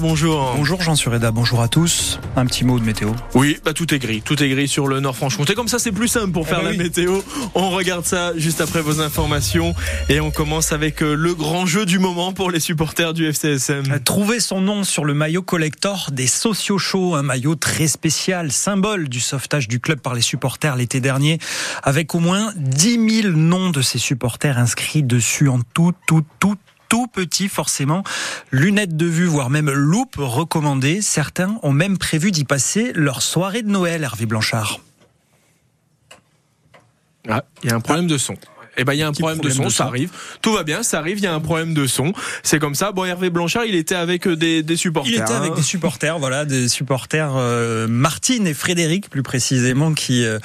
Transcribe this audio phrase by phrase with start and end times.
[0.00, 0.54] bonjour.
[0.56, 2.18] Bonjour Jean Sureda, bonjour à tous.
[2.36, 3.10] Un petit mot de météo.
[3.34, 5.54] Oui, bah tout est gris, tout est gris sur le Nord-Franche-Comté.
[5.54, 6.82] Comme ça, c'est plus simple pour faire Eh ben la oui.
[6.82, 7.20] météo.
[7.54, 9.74] On regarde ça juste après vos informations
[10.08, 14.00] et on commence avec euh, le grand jeu du moment pour les supporters du FCSM.
[14.04, 19.08] Trouver son nom sur le maillot collector des Socio Show, un maillot très spécial, symbole
[19.08, 21.38] du sauvetage du club par les supporters l'été dernier,
[21.82, 26.56] avec au moins 10 000 noms de ces supporters inscrits dessus en tout, tout, tout
[26.88, 28.02] tout petit forcément,
[28.50, 31.02] lunettes de vue, voire même loupe recommandée.
[31.02, 34.80] Certains ont même prévu d'y passer leur soirée de Noël, Hervé Blanchard.
[37.28, 38.36] Ah, il y a un problème de son.
[38.76, 39.84] Eh ben, il y a un problème, de son, de ça son.
[39.84, 40.10] arrive.
[40.42, 42.12] Tout va bien, ça arrive, il y a un problème de son.
[42.42, 42.92] C'est comme ça.
[42.92, 45.12] Bon, Hervé Blanchard, il était avec euh, des, des supporters.
[45.12, 45.56] Il était avec hein.
[45.56, 50.38] des supporters, voilà, des supporters euh, Martine et Frédéric plus précisément qui euh,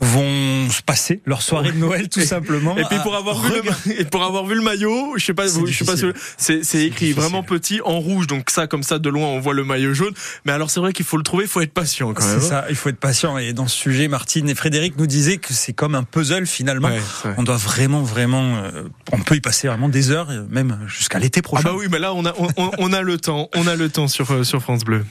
[0.00, 2.76] vont se passer leur soirée de Noël tout simplement.
[2.76, 5.46] Et puis pour avoir vu le, et pour avoir vu le maillot, je sais pas,
[5.46, 5.94] je sais pas,
[6.36, 7.14] c'est c'est écrit difficile.
[7.14, 10.14] vraiment petit en rouge, donc ça comme ça de loin on voit le maillot jaune.
[10.44, 12.40] Mais alors c'est vrai qu'il faut le trouver, il faut être patient quand même.
[12.40, 13.38] C'est ça, il faut être patient.
[13.38, 16.88] Et dans ce sujet, Martine et Frédéric nous disaient que c'est comme un puzzle finalement.
[16.88, 17.34] Ouais.
[17.36, 21.18] On doit vraiment, vraiment, euh, on peut y passer vraiment des heures, euh, même jusqu'à
[21.18, 21.62] l'été Ah prochain.
[21.64, 22.34] bah oui, mais là on a
[22.78, 25.04] on, a le temps, on a le temps sur euh, sur France Bleu.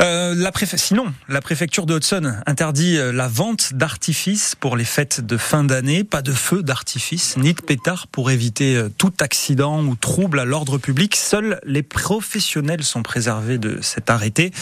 [0.00, 5.36] Euh, la Sinon, la préfecture de Hudson interdit la vente d'artifices pour les fêtes de
[5.38, 6.04] fin d'année.
[6.04, 10.76] Pas de feux d'artifice, ni de pétards pour éviter tout accident ou trouble à l'ordre
[10.76, 11.16] public.
[11.16, 14.52] Seuls les professionnels sont préservés de cet arrêté.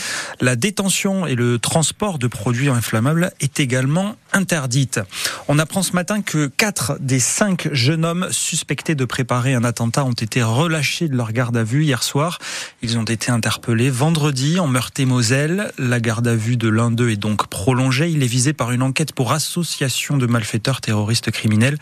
[0.40, 5.00] La détention et le transport de produits inflammables est également interdite.
[5.48, 10.04] On apprend ce matin que quatre des cinq jeunes hommes suspectés de préparer un attentat
[10.04, 12.40] ont été relâchés de leur garde à vue hier soir.
[12.82, 15.70] Ils ont été interpellés vendredi en Meurthe-et-Moselle.
[15.78, 18.10] La garde à vue de l'un d'eux est donc prolongée.
[18.10, 21.78] Il est visé par une enquête pour association de malfaiteurs terroristes criminels.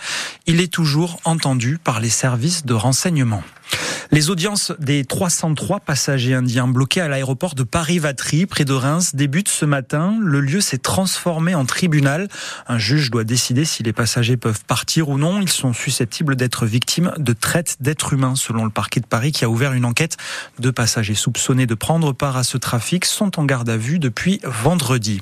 [0.47, 3.43] Il est toujours entendu par les services de renseignement.
[4.13, 9.48] Les audiences des 303 passagers indiens bloqués à l'aéroport de Paris-Vatry, près de Reims, débutent
[9.48, 10.17] ce matin.
[10.20, 12.29] Le lieu s'est transformé en tribunal.
[12.69, 15.41] Un juge doit décider si les passagers peuvent partir ou non.
[15.46, 19.45] Ils sont susceptibles d'être victimes de traite d'êtres humains, selon le parquet de Paris qui
[19.45, 20.17] a ouvert une enquête.
[20.58, 24.40] Deux passagers soupçonnés de prendre part à ce trafic sont en garde à vue depuis
[24.42, 25.20] vendredi.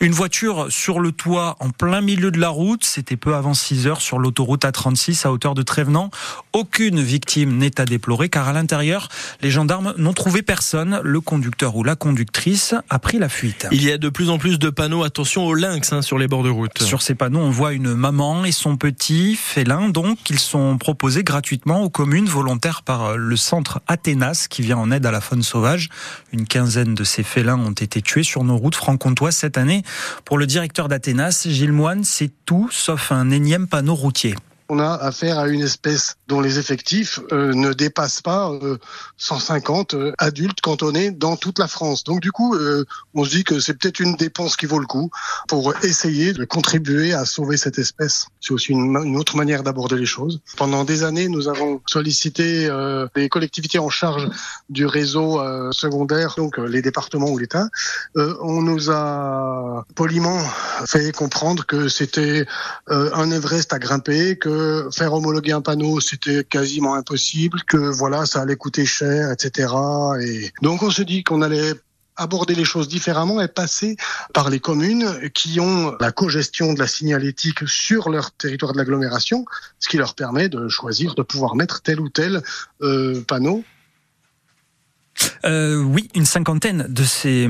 [0.00, 3.86] Une voiture sur le toit en plein milieu de la route, c'était peu avant 6
[3.86, 6.10] heures sur l'autoroute A36 à hauteur de Trévenant.
[6.52, 9.08] Aucune victime n'est à déplorer car à l'intérieur,
[9.40, 11.00] les gendarmes n'ont trouvé personne.
[11.02, 13.68] Le conducteur ou la conductrice a pris la fuite.
[13.72, 16.28] Il y a de plus en plus de panneaux attention aux lynx hein, sur les
[16.28, 16.82] bords de route.
[16.82, 21.82] Sur ces panneaux, on voit une maman et son petit Donc, ils sont proposés gratuitement
[21.82, 25.88] aux communes volontaires par le centre Athénas qui vient en aide à la faune sauvage.
[26.32, 29.82] Une quinzaine de ces félins ont été tués sur nos routes franc-comtoises cette année.
[30.24, 34.34] Pour le directeur d'Athénas, Gilles Moine, c'est tout sauf un énième panneau routier.
[34.74, 38.78] On a affaire à une espèce dont les effectifs euh, ne dépassent pas euh,
[39.18, 42.04] 150 euh, adultes cantonnés dans toute la France.
[42.04, 44.86] Donc du coup, euh, on se dit que c'est peut-être une dépense qui vaut le
[44.86, 45.10] coup
[45.46, 48.28] pour essayer de contribuer à sauver cette espèce.
[48.40, 50.40] C'est aussi une, une autre manière d'aborder les choses.
[50.56, 54.30] Pendant des années, nous avons sollicité euh, les collectivités en charge
[54.70, 57.68] du réseau euh, secondaire, donc euh, les départements ou l'État.
[58.16, 60.38] Euh, on nous a poliment
[60.86, 62.46] fait comprendre que c'était
[62.90, 68.26] euh, un Everest à grimper, que faire homologuer un panneau c'était quasiment impossible, que voilà
[68.26, 69.72] ça allait coûter cher, etc.
[70.20, 71.74] Et donc on se dit qu'on allait
[72.16, 73.96] aborder les choses différemment et passer
[74.34, 79.44] par les communes qui ont la co-gestion de la signalétique sur leur territoire de l'agglomération,
[79.78, 82.42] ce qui leur permet de choisir de pouvoir mettre tel ou tel
[82.82, 83.64] euh, panneau
[85.44, 87.48] Euh, oui, une cinquantaine de ces,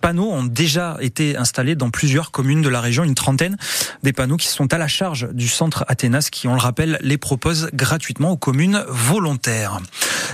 [0.00, 3.56] panneaux ont déjà été installés dans plusieurs communes de la région, une trentaine
[4.02, 7.18] des panneaux qui sont à la charge du centre Athénas qui, on le rappelle, les
[7.18, 9.80] propose gratuitement aux communes volontaires.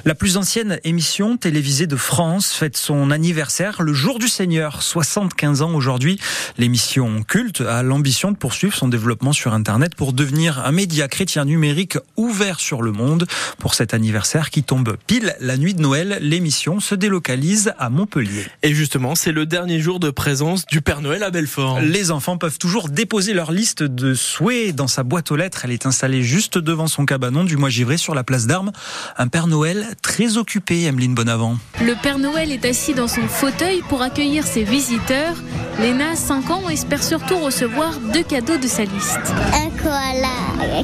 [0.05, 5.63] La plus ancienne émission télévisée de France fête son anniversaire le jour du Seigneur, 75
[5.63, 6.19] ans aujourd'hui.
[6.59, 11.45] L'émission culte a l'ambition de poursuivre son développement sur Internet pour devenir un média chrétien
[11.45, 13.27] numérique ouvert sur le monde.
[13.59, 18.47] Pour cet anniversaire qui tombe pile la nuit de Noël, l'émission se délocalise à Montpellier.
[18.63, 21.81] Et justement, c'est le dernier jour de présence du Père Noël à Belfort.
[21.81, 25.65] Les enfants peuvent toujours déposer leur liste de souhaits dans sa boîte aux lettres.
[25.65, 28.73] Elle est installée juste devant son cabanon du mois givré sur la place d'Armes.
[29.19, 31.57] Un Père Noël très occupé, Emeline Bonavent.
[31.83, 35.37] Le Père Noël est assis dans son fauteuil pour accueillir ses visiteurs.
[35.81, 39.19] Léna, 5 ans, espère surtout recevoir deux cadeaux de sa liste.
[39.55, 40.29] un koala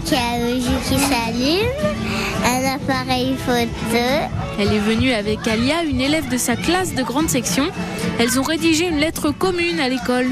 [0.05, 0.37] qui a
[0.89, 1.67] qui s'allume,
[2.47, 3.99] un appareil photo,
[4.59, 7.65] Elle est venue avec Alia, une élève de sa classe de grande section.
[8.19, 10.29] Elles ont rédigé une lettre commune à l'école.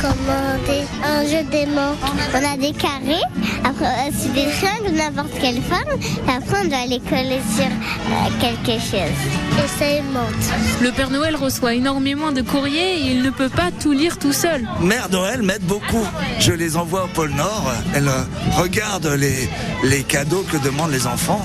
[0.00, 1.98] Commandé un jeu des manques.
[2.32, 3.22] On a des carrés,
[3.64, 7.40] après euh, c'est des triangles de n'importe quelle forme, et après on doit les coller
[7.54, 9.18] sur euh, quelque chose.
[9.58, 10.80] Et ça monte.
[10.80, 14.32] Le Père Noël reçoit énormément de courriers et il ne peut pas tout lire tout
[14.32, 14.66] seul.
[14.80, 16.06] Mère Noël m'aide beaucoup.
[16.38, 17.70] Je les envoie au pôle Nord.
[17.94, 18.22] Elle euh,
[18.56, 19.48] regarde les,
[19.84, 21.42] les cadeaux que demandent les enfants.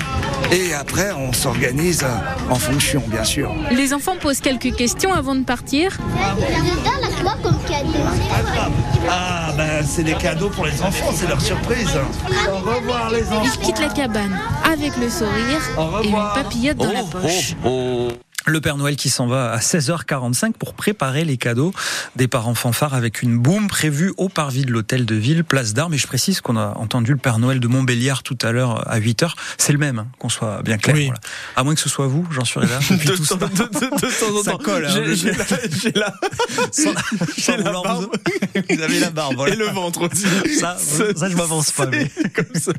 [0.52, 2.06] Et après, on s'organise
[2.48, 3.52] en fonction, bien sûr.
[3.72, 5.98] Les enfants posent quelques questions avant de partir.
[9.08, 11.88] Ah, ben c'est des cadeaux pour les enfants, c'est leur surprise.
[12.48, 13.60] Au revoir les Ils enfants.
[13.62, 15.60] quittent la cabane avec le sourire
[16.02, 17.54] et une papillote dans la poche.
[18.48, 21.72] Le Père Noël qui s'en va à 16h45 pour préparer les cadeaux
[22.14, 25.94] des parents fanfares avec une boum prévue au parvis de l'hôtel de ville, place d'Armes.
[25.94, 29.00] Et je précise qu'on a entendu le Père Noël de Montbéliard tout à l'heure à
[29.00, 29.32] 8h.
[29.58, 30.94] C'est le même, hein, qu'on soit bien clair.
[30.94, 31.06] Oui.
[31.06, 31.18] voilà.
[31.56, 32.66] À moins que ce soit vous, j'en suis là.
[32.66, 34.58] De temps, de- de- de temps en Ça temps.
[34.58, 36.14] colle, hein, J'ai- la,
[36.70, 38.06] Sans- la barbe
[38.70, 39.54] vous- avez la barbe, voilà.
[39.54, 40.26] et le ventre aussi.
[40.60, 42.72] Ça, ça, je m'avance pas, mais- C'est comme ça.